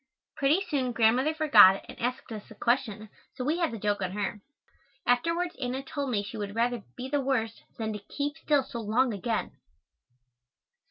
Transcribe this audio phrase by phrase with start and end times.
[0.35, 4.13] Pretty soon Grandmother forgot and asked us a question, so we had the joke on
[4.13, 4.41] her.
[5.05, 8.79] Afterwards Anna told me she would rather "be the worst," than to keep still so
[8.81, 9.51] long again.